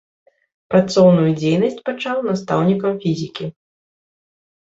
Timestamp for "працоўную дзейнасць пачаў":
0.71-2.17